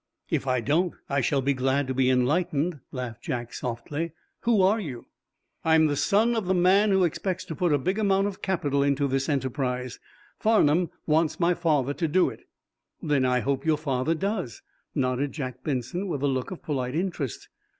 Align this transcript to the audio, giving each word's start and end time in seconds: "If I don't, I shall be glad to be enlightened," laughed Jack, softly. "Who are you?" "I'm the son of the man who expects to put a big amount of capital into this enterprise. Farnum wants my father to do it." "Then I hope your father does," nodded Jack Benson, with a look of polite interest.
"If 0.31 0.47
I 0.47 0.61
don't, 0.61 0.95
I 1.09 1.21
shall 1.21 1.43
be 1.43 1.53
glad 1.53 1.85
to 1.85 1.93
be 1.93 2.09
enlightened," 2.09 2.79
laughed 2.91 3.21
Jack, 3.21 3.53
softly. 3.53 4.13
"Who 4.39 4.63
are 4.63 4.79
you?" 4.79 5.05
"I'm 5.63 5.85
the 5.85 5.95
son 5.95 6.35
of 6.35 6.47
the 6.47 6.55
man 6.55 6.89
who 6.89 7.03
expects 7.03 7.45
to 7.45 7.55
put 7.55 7.71
a 7.71 7.77
big 7.77 7.99
amount 7.99 8.25
of 8.25 8.41
capital 8.41 8.81
into 8.81 9.07
this 9.07 9.29
enterprise. 9.29 9.99
Farnum 10.39 10.89
wants 11.05 11.39
my 11.39 11.53
father 11.53 11.93
to 11.93 12.07
do 12.07 12.31
it." 12.31 12.47
"Then 13.03 13.25
I 13.25 13.41
hope 13.41 13.63
your 13.63 13.77
father 13.77 14.15
does," 14.15 14.63
nodded 14.95 15.33
Jack 15.33 15.63
Benson, 15.63 16.07
with 16.07 16.23
a 16.23 16.27
look 16.27 16.49
of 16.49 16.63
polite 16.63 16.95
interest. 16.95 17.47